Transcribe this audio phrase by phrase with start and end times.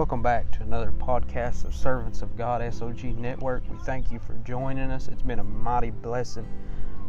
[0.00, 3.62] Welcome back to another podcast of Servants of God SOG Network.
[3.70, 5.08] We thank you for joining us.
[5.08, 6.48] It's been a mighty blessing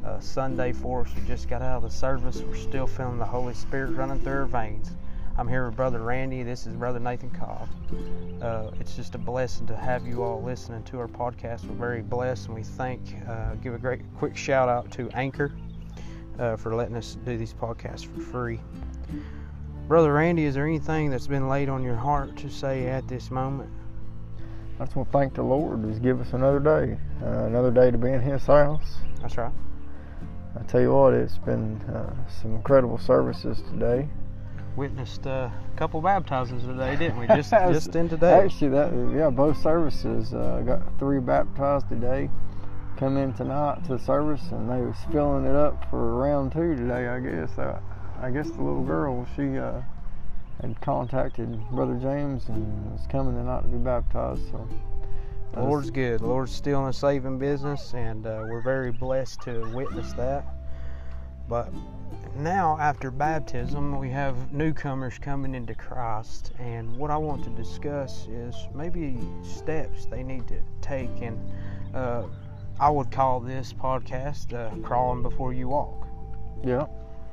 [0.05, 1.15] uh, Sunday for us.
[1.15, 2.41] We just got out of the service.
[2.41, 4.91] We're still feeling the Holy Spirit running through our veins.
[5.37, 6.43] I'm here with Brother Randy.
[6.43, 7.69] This is Brother Nathan Cobb.
[8.41, 11.63] Uh, it's just a blessing to have you all listening to our podcast.
[11.63, 15.53] We're very blessed, and we thank, uh, give a great quick shout out to Anchor
[16.39, 18.59] uh, for letting us do these podcasts for free.
[19.87, 23.29] Brother Randy, is there anything that's been laid on your heart to say at this
[23.29, 23.69] moment?
[24.79, 27.91] I just want to thank the Lord He's give us another day, uh, another day
[27.91, 28.97] to be in His house.
[29.21, 29.51] That's right.
[30.59, 34.07] I tell you what, it's been uh, some incredible services today.
[34.75, 37.27] Witnessed uh, a couple baptizings today, didn't we?
[37.35, 38.45] Just just in today.
[38.45, 40.33] Actually, that yeah, both services.
[40.33, 42.29] Uh, got three baptized today.
[42.97, 46.75] Come in tonight to the service, and they was filling it up for round two
[46.75, 47.07] today.
[47.07, 47.57] I guess.
[47.57, 47.79] Uh,
[48.21, 49.81] I guess the little girl she uh,
[50.61, 54.43] had contacted Brother James and was coming tonight to be baptized.
[54.51, 54.67] So
[55.53, 56.19] the Lord's good.
[56.19, 60.45] The Lord's still in the saving business, and uh, we're very blessed to witness that.
[61.49, 61.73] But
[62.35, 68.27] now, after baptism, we have newcomers coming into Christ, and what I want to discuss
[68.27, 71.09] is maybe steps they need to take.
[71.21, 71.39] And
[71.95, 72.25] uh,
[72.79, 76.07] I would call this podcast uh, "Crawling Before You Walk."
[76.63, 76.85] Yeah.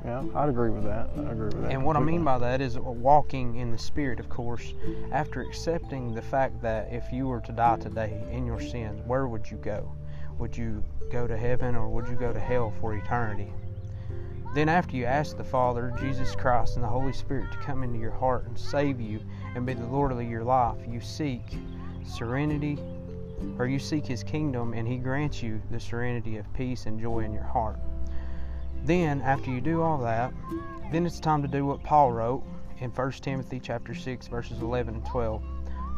[0.05, 1.09] Yeah, I'd agree with that.
[1.17, 1.71] I agree with that.
[1.71, 4.73] And what I mean by that is walking in the Spirit, of course,
[5.11, 9.27] after accepting the fact that if you were to die today in your sins, where
[9.27, 9.91] would you go?
[10.37, 13.51] Would you go to heaven or would you go to hell for eternity?
[14.55, 17.99] Then, after you ask the Father, Jesus Christ, and the Holy Spirit to come into
[17.99, 19.19] your heart and save you
[19.53, 21.43] and be the Lord of your life, you seek
[22.03, 22.79] serenity
[23.59, 27.19] or you seek His kingdom and He grants you the serenity of peace and joy
[27.19, 27.79] in your heart.
[28.83, 30.33] Then, after you do all that,
[30.91, 32.43] then it's time to do what Paul wrote
[32.79, 35.43] in 1 Timothy chapter 6 verses 11 and 12.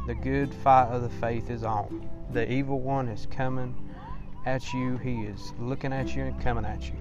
[0.08, 2.09] The good fight of the faith is on.
[2.34, 3.75] The evil one is coming
[4.46, 4.97] at you.
[4.97, 6.96] He is looking at you and coming at you.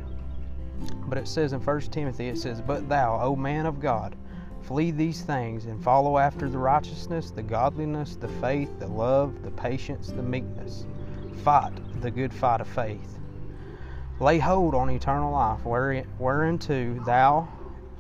[1.09, 4.17] But it says in 1 Timothy, it says, But thou, O man of God,
[4.63, 9.51] flee these things and follow after the righteousness, the godliness, the faith, the love, the
[9.51, 10.87] patience, the meekness.
[11.43, 13.20] Fight the good fight of faith
[14.21, 17.49] lay hold on eternal life, whereunto thou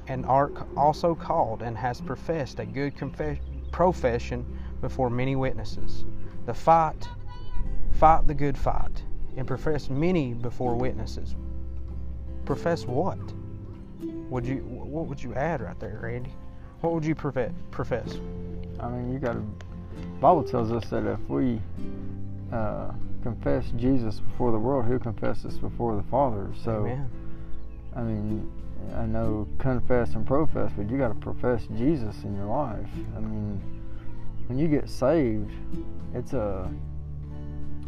[0.06, 2.92] and art also called, and hast professed a good
[3.72, 4.44] profession
[4.80, 6.04] before many witnesses.
[6.46, 7.08] The fight,
[7.92, 9.02] fight the good fight,
[9.36, 11.36] and profess many before witnesses.
[12.44, 13.18] Profess what?
[14.30, 14.56] Would you?
[14.56, 16.34] What would you add right there, Randy?
[16.80, 18.18] What would you profess?
[18.80, 19.36] I mean, you got.
[20.20, 21.60] Bible tells us that if we
[22.52, 26.50] uh, confess Jesus before the world, who confesses before the Father?
[26.64, 27.10] So, Amen.
[27.96, 28.50] I mean,
[28.96, 32.88] I know confess and profess, but you got to profess Jesus in your life.
[33.16, 33.60] I mean,
[34.46, 35.52] when you get saved,
[36.14, 36.70] it's a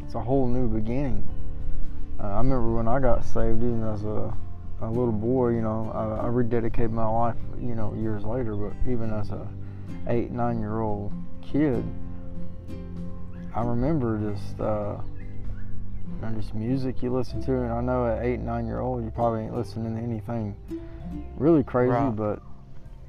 [0.05, 1.27] it's a whole new beginning.
[2.21, 4.37] Uh, I remember when I got saved, even as a
[4.83, 8.55] a little boy, you know, I, I rededicated my life, you know, years later.
[8.57, 9.49] But even as a
[10.09, 11.85] eight, nine year old kid,
[13.55, 14.97] I remember just uh,
[16.23, 17.53] and just music you listen to.
[17.53, 20.57] And I know at eight, nine year old, you probably ain't listening to anything
[21.37, 22.15] really crazy, right.
[22.15, 22.41] but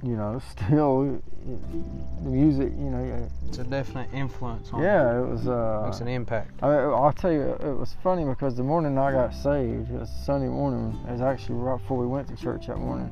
[0.02, 4.70] you know, still the music, you know, it's a definite influence.
[4.78, 5.48] yeah, it was.
[5.48, 6.62] Uh, makes an impact.
[6.62, 10.10] I, will tell you, it was funny because the morning I got saved, it was
[10.26, 11.00] Sunday morning.
[11.08, 13.12] It was actually right before we went to church that morning.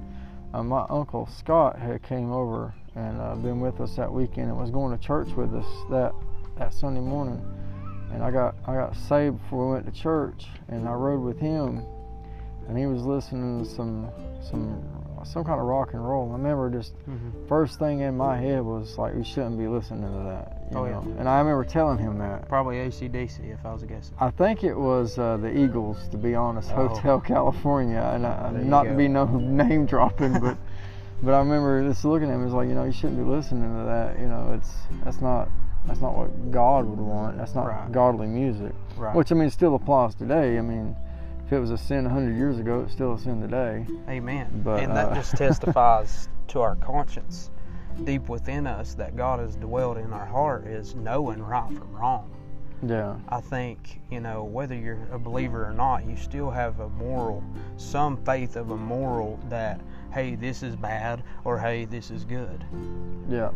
[0.54, 4.58] Uh, my uncle Scott had came over and uh, been with us that weekend and
[4.58, 6.14] was going to church with us that
[6.58, 7.42] that Sunday morning
[8.14, 11.40] and I got I got saved before we went to church, and I rode with
[11.40, 11.86] him,
[12.68, 14.10] and he was listening to some
[14.42, 14.84] some
[15.26, 16.30] some kind of rock and roll.
[16.30, 17.48] I remember just mm-hmm.
[17.48, 20.64] first thing in my head was like, we shouldn't be listening to that.
[20.74, 20.86] oh know?
[20.86, 21.20] yeah.
[21.20, 22.48] And I remember telling him that.
[22.48, 24.16] Probably ACDC, if I was guessing.
[24.20, 26.88] I think it was uh, the Eagles, to be honest, oh.
[26.88, 30.58] Hotel California, and I, not to be no name dropping, but.
[31.24, 33.78] But I remember just looking at him, it's like, you know, you shouldn't be listening
[33.78, 34.20] to that.
[34.20, 34.72] You know, it's
[35.04, 35.50] that's not
[35.86, 37.38] that's not what God would want.
[37.38, 37.92] That's not right.
[37.92, 38.74] godly music.
[38.96, 39.16] Right.
[39.16, 40.58] Which I mean still applies today.
[40.58, 40.96] I mean,
[41.46, 43.86] if it was a sin 100 years ago, it's still a sin today.
[44.08, 44.62] Amen.
[44.64, 47.52] But, and that uh, just testifies to our conscience
[48.06, 52.32] deep within us that God has dwelled in our heart is knowing right from wrong.
[52.88, 53.18] Yeah.
[53.30, 57.44] I think, you know, whether you're a believer or not, you still have a moral,
[57.78, 59.82] some faith of a moral that,
[60.12, 62.66] hey, this is bad or hey, this is good.
[63.30, 63.52] Yeah.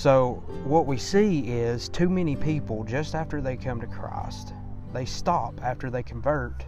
[0.00, 4.54] So, what we see is too many people, just after they come to Christ,
[4.94, 6.64] they stop after they convert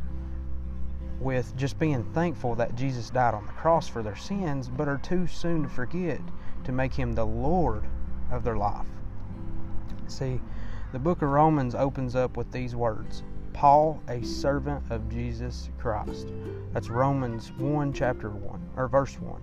[1.18, 4.98] with just being thankful that Jesus died on the cross for their sins, but are
[4.98, 6.20] too soon to forget
[6.64, 7.86] to make him the Lord
[8.30, 8.84] of their life.
[10.08, 10.38] See,
[10.92, 13.22] the book of Romans opens up with these words
[13.54, 16.28] Paul, a servant of Jesus Christ.
[16.74, 19.42] That's Romans 1, chapter 1, or verse 1.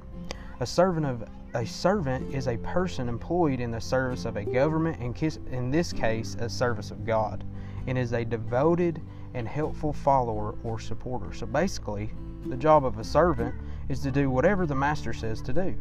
[0.60, 1.24] A servant of
[1.56, 5.92] a servant is a person employed in the service of a government, kiss, in this
[5.92, 7.44] case, a service of God,
[7.88, 9.02] and is a devoted
[9.34, 11.34] and helpful follower or supporter.
[11.34, 12.12] So basically,
[12.46, 13.56] the job of a servant
[13.90, 15.76] is to do whatever the master says to do.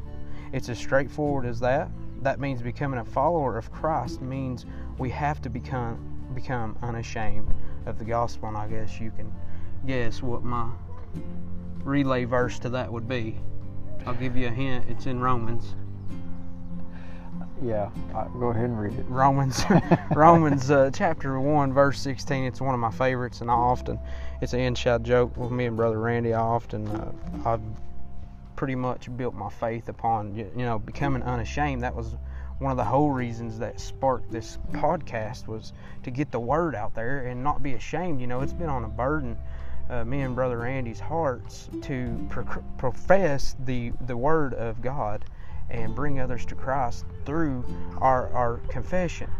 [0.53, 1.91] It's as straightforward as that.
[2.23, 4.65] That means becoming a follower of Christ means
[4.97, 7.49] we have to become become unashamed
[7.87, 9.32] of the gospel, and I guess you can
[9.87, 10.70] guess what my
[11.82, 13.38] relay verse to that would be.
[14.06, 14.87] I'll give you a hint.
[14.89, 15.75] It's in Romans.
[17.62, 17.91] Yeah,
[18.39, 19.05] go ahead and read it.
[19.09, 19.65] Romans,
[20.15, 22.45] Romans uh, chapter one, verse sixteen.
[22.45, 23.99] It's one of my favorites, and I often,
[24.41, 26.35] it's an inside joke with me and brother Randy.
[26.35, 27.12] I often, uh,
[27.45, 27.61] I've
[28.55, 31.83] pretty much built my faith upon you know becoming unashamed.
[31.83, 32.17] That was
[32.59, 35.73] one of the whole reasons that sparked this podcast was
[36.03, 38.21] to get the word out there and not be ashamed.
[38.21, 39.37] You know, it's been on a burden.
[39.90, 45.25] Uh, me and brother Randy's hearts to pro- profess the the word of God
[45.70, 47.64] and bring others to Christ through
[48.00, 49.31] our, our confession.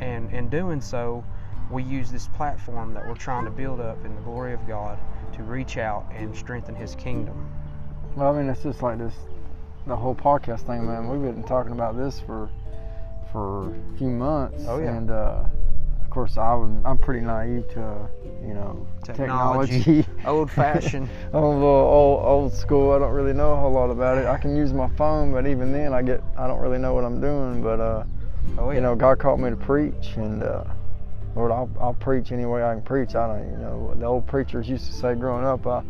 [0.00, 1.24] And in doing so,
[1.70, 4.98] we use this platform that we're trying to build up in the glory of God
[5.34, 7.48] to reach out and strengthen His kingdom.
[8.16, 9.14] Well, I mean, it's just like this,
[9.86, 11.08] the whole podcast thing, man.
[11.08, 12.48] We've been talking about this for
[13.32, 14.64] for a few months.
[14.66, 14.96] Oh, yeah.
[14.96, 15.44] And uh,
[16.16, 18.08] course, I'm I'm pretty naive to
[18.42, 19.82] you know Technology.
[20.02, 20.06] technology.
[20.24, 21.08] Old fashioned.
[21.34, 22.92] I'm a little old, old school.
[22.92, 24.26] I don't really know a whole lot about it.
[24.26, 27.04] I can use my phone, but even then, I get I don't really know what
[27.04, 27.62] I'm doing.
[27.62, 28.04] But uh,
[28.58, 28.76] Oh, yeah.
[28.76, 30.64] you know, God called me to preach, and uh,
[31.34, 33.14] Lord, I'll, I'll preach any way I can preach.
[33.16, 35.82] I don't, you know, the old preachers used to say growing up, I,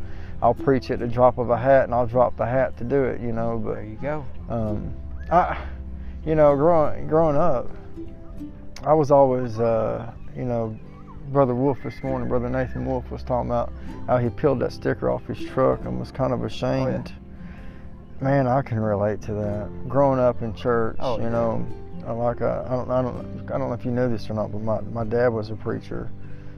[0.42, 3.04] I'll preach at the drop of a hat, and I'll drop the hat to do
[3.04, 3.20] it.
[3.20, 4.24] You know, but there you go.
[4.48, 4.92] um,
[5.30, 5.64] I,
[6.24, 7.70] you know, growing growing up,
[8.84, 10.78] I was always, uh, you know,
[11.32, 13.72] Brother Wolf this morning, Brother Nathan Wolf was talking about
[14.06, 17.12] how he peeled that sticker off his truck and was kind of ashamed.
[18.20, 19.88] Man, I can relate to that.
[19.88, 21.30] Growing up in church, Oh, you yeah.
[21.30, 21.66] know,
[22.06, 24.34] I like a, I don't, I don't, I don't know if you know this or
[24.34, 26.10] not, but my, my dad was a preacher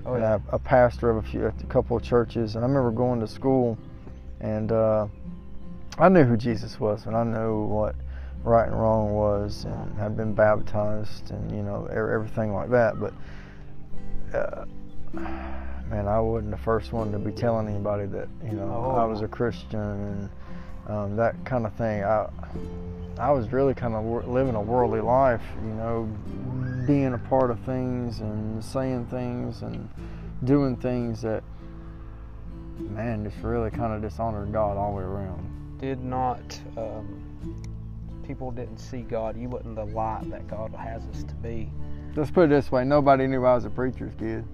[0.05, 0.38] Oh, and yeah.
[0.53, 2.55] a, a pastor of a few, a couple of churches.
[2.55, 3.79] And I remember going to school,
[4.41, 5.06] and uh,
[5.99, 7.94] I knew who Jesus was, and I knew what
[8.44, 12.94] right and wrong was, and had been baptized, and you know everything like that.
[13.00, 13.14] But
[14.35, 14.64] uh,
[15.12, 19.08] man, I wasn't the first one to be telling anybody that you know I Oh.
[19.08, 20.31] was a Christian and
[20.88, 22.05] um, that kind of thing.
[22.05, 22.29] I
[23.19, 26.08] I was really kind of wor- living a worldly life, you know,
[26.87, 29.88] being a part of things and saying things and
[30.44, 31.43] doing things that,
[32.79, 35.79] man, just really kind of dishonored God all the way around.
[35.81, 37.20] Did not, um,
[38.28, 39.36] people didn't see God.
[39.36, 41.72] You wasn't the light that God has us to be.
[42.14, 44.44] Let's put it this way: nobody knew I was a preacher's kid.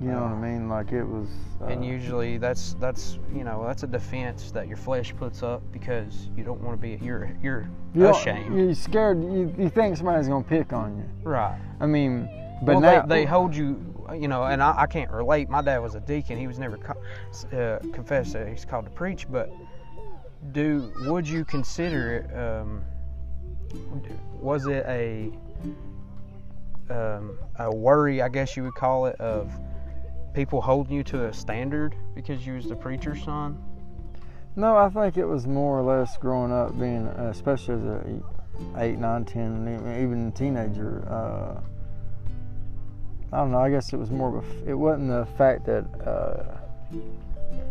[0.00, 0.68] You know what I mean?
[0.68, 1.28] Like it was.
[1.60, 5.62] Uh, and usually that's that's you know that's a defense that your flesh puts up
[5.70, 9.22] because you don't want to be you're you're you ashamed You're scared.
[9.22, 11.04] You, you think somebody's gonna pick on you.
[11.22, 12.28] right I mean,
[12.62, 15.62] but well now they, they hold you you know and I, I can't relate my
[15.62, 19.26] dad was a deacon he was never co- uh, confessed that he's called to preach
[19.30, 19.50] but
[20.52, 22.82] do would you consider it um,
[24.40, 25.30] was it a
[26.90, 29.52] um, a worry I guess you would call it of
[30.34, 33.58] people holding you to a standard because you was the preacher's son
[34.56, 38.22] No, I think it was more or less growing up, being uh, especially as a
[38.76, 39.66] eight, nine, ten,
[40.00, 41.04] even teenager.
[41.08, 41.60] Uh,
[43.32, 43.58] I don't know.
[43.58, 44.70] I guess it was more of a.
[44.70, 46.58] It wasn't the fact that uh,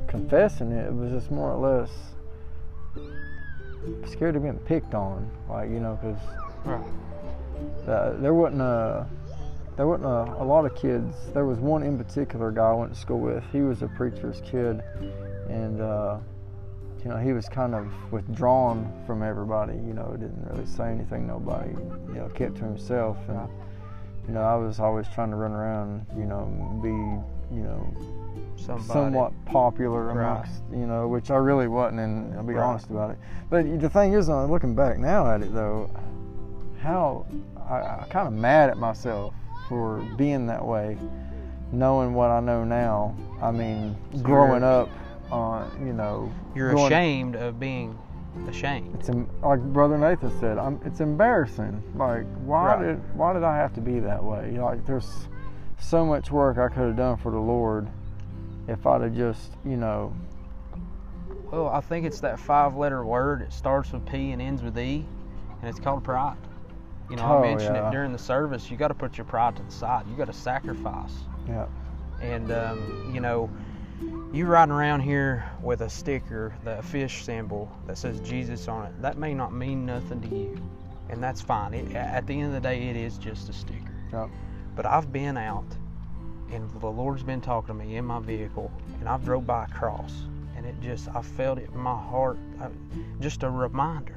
[0.07, 0.87] confessing it.
[0.87, 1.89] It was just more or less
[4.07, 6.19] scared of being picked on, like you know, because
[6.65, 6.83] right
[7.87, 9.07] uh, there wasn't a
[9.75, 11.15] there wasn't a, a lot of kids.
[11.33, 13.43] There was one in particular guy I went to school with.
[13.51, 14.81] He was a preacher's kid,
[15.49, 16.19] and uh,
[17.03, 19.73] you know he was kind of withdrawn from everybody.
[19.73, 21.27] You know, didn't really say anything.
[21.27, 23.17] Nobody, you know, kept to himself.
[23.27, 23.49] And
[24.27, 26.05] you know, I was always trying to run around.
[26.15, 26.45] You know,
[26.81, 26.89] be
[27.55, 27.93] you know
[28.55, 30.11] somebody somewhat popular Right.
[30.17, 32.63] amongst you know, which I really wasn't, and I'll be Right.
[32.65, 33.17] honest about it.
[33.49, 35.89] But the thing is, I'm looking back now at it though,
[36.81, 37.25] how
[37.69, 39.33] I, I kind of mad at myself
[39.69, 40.97] for being that way,
[41.71, 43.15] knowing what I know now.
[43.41, 44.89] I mean, So growing up,
[45.31, 47.97] uh, you know, you're ashamed of being
[48.47, 50.57] ashamed It's em- like Brother Nathan said.
[50.57, 51.81] I'm, it's embarrassing.
[51.95, 52.81] Like, why Right.
[52.81, 54.57] did why did I have to be that way?
[54.59, 55.27] Like, there's
[55.79, 57.87] so much work I could have done for the Lord
[58.67, 60.13] if I'd have just, you know,
[61.51, 63.41] Well, I think it's that five letter word.
[63.41, 65.05] It starts with P and ends with E,
[65.61, 66.37] and it's called pride.
[67.09, 67.89] You know, Oh, I mentioned yeah.
[67.89, 68.71] it during the service.
[68.71, 70.07] You got to put your pride to the side.
[70.09, 71.13] You got to sacrifice.
[71.47, 71.67] Yeah.
[72.21, 73.49] And um, you know,
[74.31, 79.01] you riding around here with a sticker, the fish symbol that says Jesus on it.
[79.01, 80.57] That may not mean nothing to you,
[81.09, 81.73] and that's fine.
[81.73, 83.93] It, at the end of the day, it is just a sticker.
[84.11, 84.29] Yep.
[84.75, 85.65] But I've been out,
[86.51, 89.67] and the Lord's been talking to me in my vehicle, and I've drove by a
[89.67, 90.23] cross,
[90.55, 92.37] and it just I felt it in my heart.
[92.61, 92.67] I,
[93.19, 94.15] just a reminder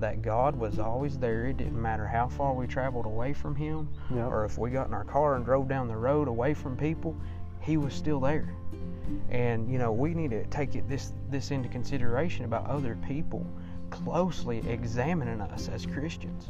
[0.00, 1.46] that God was always there.
[1.46, 4.26] It didn't matter how far we traveled away from Him, Yep.
[4.26, 7.16] or if we got in our car and drove down the road away from people,
[7.60, 8.52] He was still there.
[9.30, 13.46] And you know we need to take it this this into consideration about other people
[13.90, 16.48] closely examining us as Christians.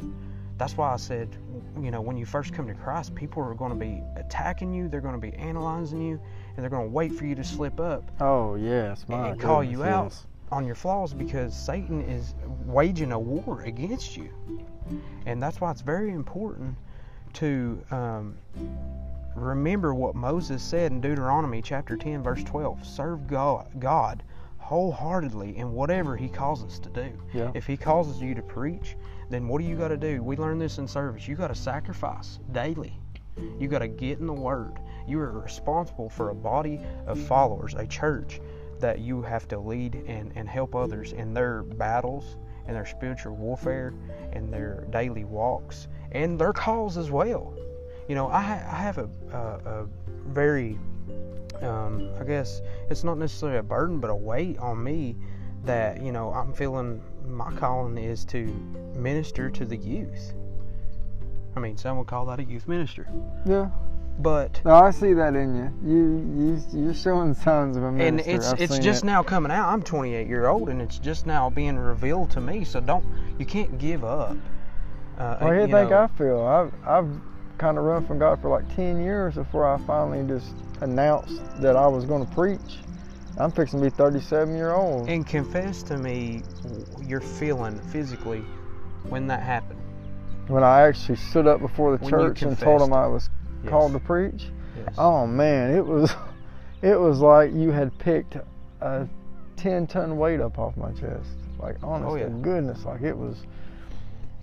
[0.57, 1.35] That's why I said,
[1.81, 4.87] you know, when you first come to Christ, people are going to be attacking you,
[4.87, 6.19] they're going to be analyzing you,
[6.55, 9.63] and they're going to wait for you to slip up Oh yes, my and call
[9.63, 10.27] you out yes.
[10.51, 12.35] on your flaws because Satan is
[12.65, 14.29] waging a war against you.
[15.25, 16.77] And that's why it's very important
[17.33, 18.37] to um,
[19.35, 24.23] remember what Moses said in Deuteronomy chapter 10, verse 12 serve God, God
[24.57, 27.11] wholeheartedly in whatever He calls us to do.
[27.33, 27.51] Yeah.
[27.53, 28.95] If He causes you to preach,
[29.35, 30.23] then what do you got to do?
[30.23, 31.27] We learn this in service.
[31.27, 32.97] You got to sacrifice daily.
[33.59, 34.79] You got to get in the Word.
[35.05, 38.39] You are responsible for a body of followers, a church
[38.79, 43.35] that you have to lead and, and help others in their battles and their spiritual
[43.35, 43.93] warfare
[44.31, 47.53] and their daily walks and their calls as well.
[48.07, 49.87] You know, I, ha- I have a, a, a
[50.27, 50.79] very,
[51.61, 55.17] um, I guess it's not necessarily a burden, but a weight on me
[55.65, 58.45] that, you know, I'm feeling my calling is to
[58.95, 60.33] minister to the youth.
[61.55, 63.07] I mean, some would call that a youth minister.
[63.45, 63.69] Yeah.
[64.17, 65.91] But No, I see that in you.
[65.93, 68.29] You you you're showing signs of a minister.
[68.31, 69.07] and it's I've it's just it.
[69.07, 69.67] now coming out.
[69.73, 72.63] I'm 28 year old, and it's just now being revealed to me.
[72.63, 73.05] So don't
[73.37, 74.37] you can't give up.
[75.17, 76.41] Uh, Well, you think know, I feel?
[76.41, 77.09] I've I've
[77.57, 81.75] kind of run from God for like ten years before I finally just announced that
[81.75, 82.79] I was going to preach.
[83.37, 85.09] I'm fixing to be 37 year old.
[85.09, 86.43] and confess to me
[87.01, 88.43] your feeling physically
[89.09, 89.79] when that happened.
[90.47, 92.93] When I actually stood up before the church and told them.
[92.93, 93.29] I was
[93.63, 93.71] Yes.
[93.71, 94.51] called to preach.
[94.77, 94.93] Yes.
[94.97, 96.13] Oh man, it was
[96.81, 98.37] it was like you had picked
[98.81, 99.07] a
[99.57, 101.29] 10 ton weight up off my chest.
[101.59, 102.27] Like honest Oh, yeah.
[102.41, 103.43] goodness, like it was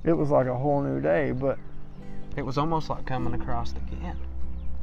[0.04, 1.30] it was like a whole new day.
[1.32, 1.58] But
[2.36, 4.16] It was almost like coming across again.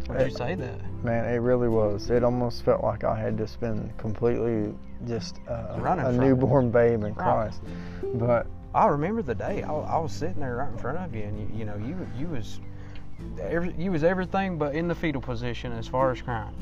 [0.07, 1.03] Would you say that?
[1.03, 2.09] Man, it really was.
[2.09, 4.73] It almost felt like I had just been completely
[5.07, 6.27] just uh, Running a from it.
[6.27, 7.15] newborn babe in Right.
[7.15, 7.61] Christ.
[8.15, 11.23] But I remember the day I, I was sitting there right in front of you,
[11.23, 12.59] and you, you know you you was
[13.41, 16.55] every, you was everything but in the fetal position as far as crying.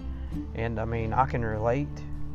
[0.56, 1.88] And I mean I can relate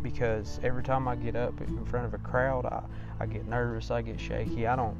[0.02, 2.82] because every time I get up in front of a crowd, I,
[3.20, 4.66] I get nervous, I get shaky.
[4.66, 4.96] I don't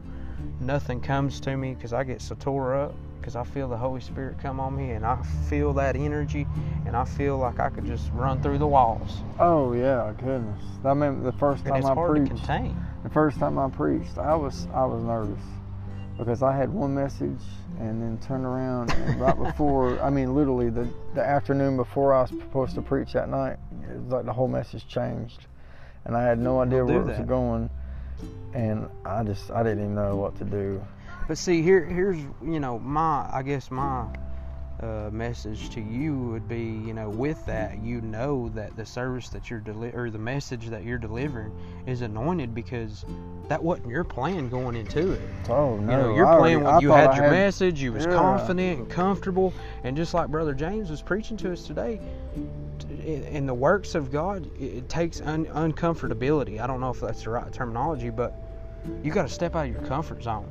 [0.61, 4.00] nothing comes to me because I get so tore up because I feel the Holy
[4.00, 5.17] Spirit come on me and I
[5.49, 6.45] feel that energy
[6.87, 9.21] and I feel like I could just run through the walls.
[9.38, 10.61] oh yeah, goodness.
[10.85, 12.33] I remember the first time it's I hard preached.
[12.33, 12.76] to contain.
[13.05, 15.41] The first time I preached, I was I was nervous
[16.19, 17.41] because I had one message
[17.79, 22.23] and then turned around and right before I mean literally the the afternoon before I
[22.23, 23.57] was supposed to preach that night,
[23.88, 25.47] it was like the whole message changed,
[26.05, 27.26] and I had no idea It'll where it was that.
[27.29, 27.71] going,
[28.52, 30.85] and I just I didn't even know what to do.
[31.29, 34.07] But see, here, here's you know my, I guess my
[34.81, 39.29] uh, message to you would be, you know, with that, you know that the service
[39.29, 41.52] that you're deli- or the message that you're delivering
[41.87, 43.05] is anointed because
[43.49, 45.21] that wasn't your plan going into it.
[45.49, 45.93] Oh no!
[45.93, 48.17] You know, your plan when you had I your message, you was Yeah.
[48.17, 52.00] confident and comfortable, and just like Brother James was preaching to us today,
[53.05, 56.61] in the works of God, it it takes un- uncomfortability.
[56.61, 58.35] I don't know if that's the right terminology, but
[59.05, 60.50] you got to step out of your comfort zone.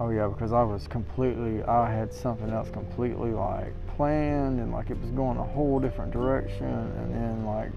[0.00, 4.90] Oh yeah, because I was completely, I had something else completely like planned and like
[4.90, 7.70] it was going a whole different direction and then like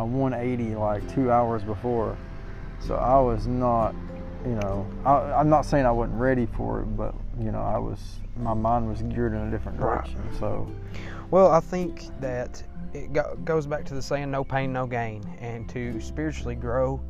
[0.00, 2.16] a 180 like two hours before.
[2.80, 3.94] So I was not,
[4.44, 7.78] you know, I, I'm not saying I wasn't ready for it, but you know, I
[7.78, 10.02] was, my mind was geared in a different Right.
[10.04, 10.20] direction.
[10.40, 10.68] So
[11.30, 15.22] Well, I think that it go- goes back to the saying, no pain, no gain.
[15.40, 17.00] And to spiritually grow,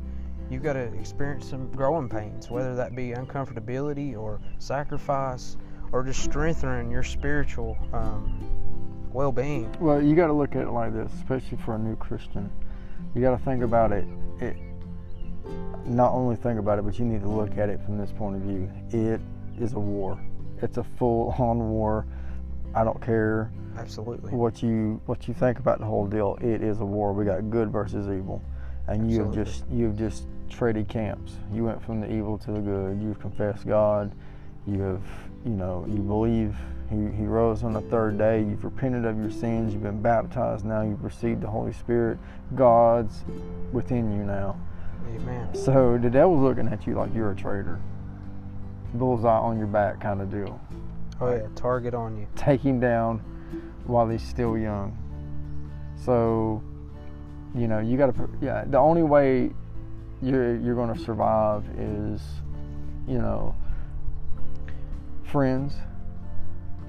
[0.49, 5.57] you've got to experience some growing pains, whether that be uncomfortability or sacrifice
[5.91, 8.39] or just strengthening your spiritual um,
[9.13, 9.73] well being.
[9.79, 12.51] Well, you got to look at it like this, especially for a new Christian.
[13.13, 14.05] You got to think about it.
[14.39, 14.57] It
[15.85, 18.35] not only think about it, but you need to look at it from this point
[18.35, 18.69] of view.
[18.91, 19.21] It
[19.61, 20.19] is a war.
[20.61, 22.05] It's a full-on war.
[22.73, 24.31] I don't care Absolutely.
[24.33, 26.37] what you what you think about the whole deal.
[26.41, 27.13] It is a war.
[27.13, 28.41] We got good versus evil,
[28.87, 31.33] and you've just you've just traded camps.
[31.51, 33.01] You went from the evil to the good.
[33.01, 34.11] You've confessed God.
[34.67, 35.03] you have,
[35.43, 36.55] you know, you believe
[36.89, 38.39] he, he rose on the third day.
[38.39, 39.73] You've repented of your sins.
[39.73, 40.65] You've been baptized.
[40.65, 42.17] Now you've received the Holy Spirit.
[42.55, 43.23] God's
[43.71, 44.59] within you now.
[45.15, 45.53] Amen.
[45.55, 47.79] So the devil's looking at you like you're a traitor.
[48.93, 50.59] Bullseye on your back kind of deal.
[51.21, 52.27] Oh yeah, target on you.
[52.35, 53.19] Take him down
[53.85, 54.97] while he's still young.
[56.03, 56.61] So,
[57.55, 58.29] you know, you got to.
[58.41, 59.51] Yeah, the only way
[60.25, 62.21] you're you're going to survive is,
[63.07, 63.55] you know,
[65.23, 65.75] friends,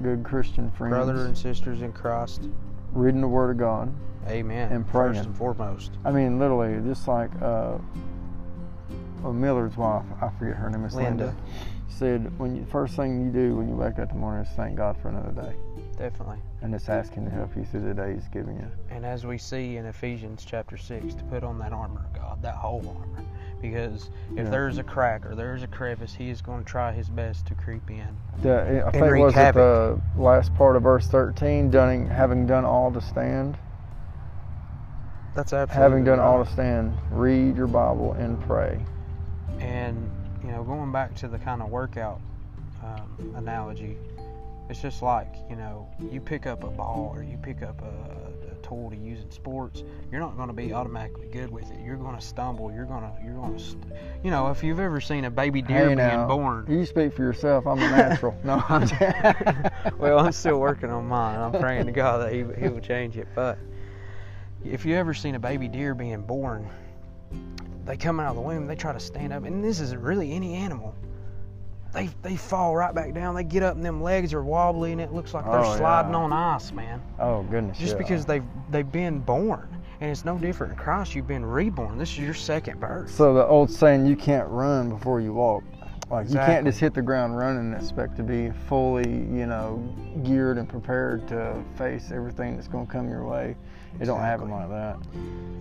[0.03, 2.49] good Christian friends, Brothers and sisters in Christ.
[2.93, 3.93] reading the Word of God.
[4.29, 4.73] Amen.
[4.73, 5.15] And praying.
[5.15, 5.93] First and foremost.
[6.05, 7.79] I mean, literally, just like uh,
[9.23, 11.27] well, Miller's wife, I forget her name is Linda.
[11.27, 11.43] Linda.
[11.89, 14.53] said when you first thing you do when you wake up in the morning is
[14.57, 15.55] thank God for another day,
[15.99, 16.39] Definitely.
[16.63, 18.67] and it's asking to help you through the day He's giving you.
[18.91, 22.43] And as we see in Ephesians chapter 6, to put on that armor of God,
[22.43, 23.25] that whole armor.
[23.63, 24.51] Because if Yeah.
[24.51, 27.55] there's a crack or there's a crevice, he is going to try his best to
[27.55, 28.17] creep in.
[28.43, 32.65] The, I think wreak was it the last part of verse thirteen, done, having done
[32.67, 33.57] all to stand,
[35.35, 38.85] That's absolutely having done all to stand, read your Bible and pray.
[39.61, 40.11] And,
[40.45, 42.21] you know, going back to the kind of workout
[42.83, 43.97] um, analogy,
[44.69, 48.51] it's just like, you know, you pick up a ball or you pick up a,
[48.51, 51.79] a tool to use in sports, you're not going to be automatically good with it.
[51.85, 52.73] You're going to stumble.
[52.73, 53.85] You're going to, you're going to, st-
[54.25, 56.67] you know, if you've ever seen a baby deer hey being now, born.
[56.69, 57.67] you speak for yourself.
[57.67, 58.37] I'm a natural.
[58.45, 59.01] no, I'm just-
[59.99, 61.39] well, I'm still working on mine.
[61.39, 63.29] I'm praying to God that he, he will change it.
[63.35, 63.59] But
[64.65, 66.69] if you ever seen a baby deer being born,
[67.85, 70.33] they come out of the womb, they try to stand up, and this isn't really
[70.33, 70.93] any animal.
[71.93, 73.35] They, they fall right back down.
[73.35, 76.13] They get up, and them legs are wobbly, and it looks like they're Oh, sliding
[76.13, 76.19] yeah.
[76.19, 77.01] on ice, man.
[77.19, 77.79] oh goodness.
[77.79, 77.99] Just yeah.
[77.99, 79.69] because they've they've been born,
[80.01, 81.15] and it's no different in Christ.
[81.15, 81.97] You've been reborn.
[81.97, 83.11] This is your second birth.
[83.15, 85.65] So the old saying, you can't run before you walk.
[86.11, 89.79] Like you can't just hit the ground running and expect to be fully, you know,
[90.23, 93.57] geared and prepared to face everything that's going to come your way.
[93.99, 94.99] It don't happen like that.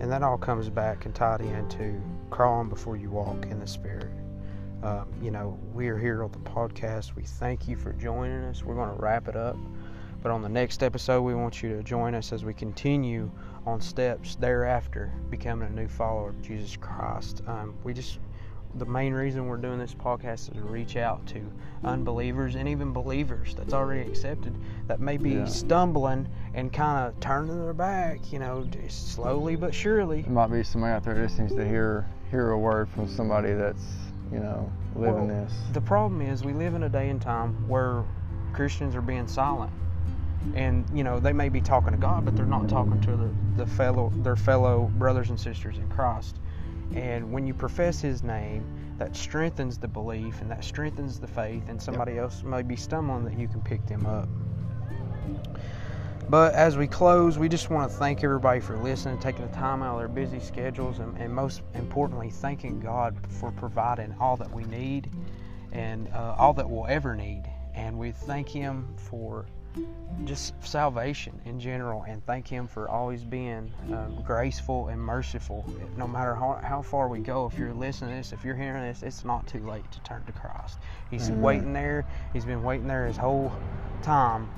[0.00, 4.06] And that all comes back and tied into crawling before you walk in the Spirit.
[4.86, 7.16] Um, you know, we are here on the podcast.
[7.16, 8.62] We thank you for joining us.
[8.62, 9.56] We're going to wrap it up.
[10.22, 13.28] But on the next episode, we want you to join us as we continue
[13.66, 17.42] on steps thereafter, becoming a new follower of Jesus Christ.
[17.48, 18.20] Um, we just,
[18.76, 21.40] the main reason we're doing this podcast is to reach out to
[21.82, 24.54] unbelievers and even believers that's already accepted
[24.86, 25.46] that may be Yeah.
[25.46, 30.22] stumbling and kind of turning their back, you know, just slowly but surely.
[30.22, 33.08] There might be somebody out there that just needs to hear hear a word from
[33.08, 33.84] somebody that's,
[34.32, 35.54] you know, living Well, this.
[35.72, 38.04] The problem is we live in a day and time where
[38.52, 39.72] Christians are being silent.
[40.54, 43.30] And you know they may be talking to God, but they're not talking to the,
[43.56, 46.36] the fellow their fellow brothers and sisters in Christ.
[46.94, 48.64] And when you profess His name,
[48.98, 51.68] that strengthens the belief and that strengthens the faith.
[51.68, 54.28] And somebody else may be stumbling that you can pick them up.
[56.28, 59.80] But as we close, we just want to thank everybody for listening, taking the time
[59.80, 64.50] out of their busy schedules, and, and most importantly, thanking God for providing all that
[64.50, 65.08] we need
[65.70, 67.44] and uh, all that we'll ever need.
[67.74, 69.46] And we thank Him for
[70.24, 75.64] just salvation in general, and thank Him for always being um, graceful and merciful.
[75.96, 78.82] No matter how, how far we go, if you're listening to this, if you're hearing
[78.82, 80.78] this, it's not too late to turn to Christ.
[81.08, 82.04] He's waiting there.
[82.32, 83.52] He's been waiting there his whole
[84.06, 84.48] time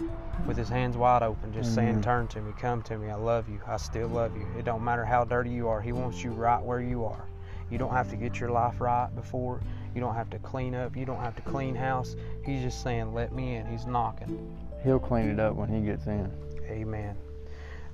[0.47, 3.49] with his hands wide open, just saying, Turn to me, come to me, I love
[3.49, 4.47] you, I still love you.
[4.59, 7.25] It don't matter how dirty you are, He wants you right where you are.
[7.71, 9.63] You don't have to get your life right before,
[9.95, 12.15] you don't have to clean up, you don't have to clean house.
[12.45, 13.67] He's just saying, Let me in.
[13.67, 14.55] He's knocking.
[14.85, 16.31] He'll clean it up when he gets in.
[16.69, 17.17] Amen.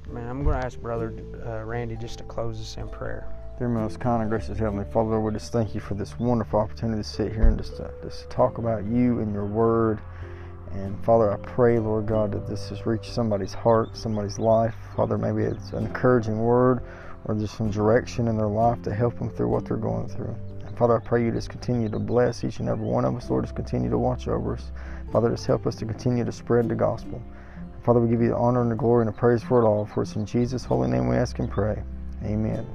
[0.09, 1.15] Man, I'm going to ask Brother
[1.47, 3.29] uh, Randy just to close us in prayer.
[3.61, 7.01] Dear most kind and gracious Heavenly Father, we just thank you for this wonderful opportunity
[7.01, 10.01] to sit here and just to, just to talk about you and your word.
[10.75, 14.75] And Father, I pray, Lord God, that this has reached somebody's heart, somebody's life.
[14.97, 16.83] Father, maybe it's an encouraging word
[17.25, 20.35] or just some direction in their life to help them through what they're going through.
[20.67, 23.31] And Father, I pray you just continue to bless each and every one of us,
[23.31, 24.73] Lord, just continue to watch over us.
[25.13, 27.23] Father, just help us to continue to spread the gospel.
[27.85, 29.87] Father, we give you the honor and the glory and the praise for it all.
[29.87, 31.83] For it's in Jesus' holy name we ask and pray.
[32.25, 32.67] Amen.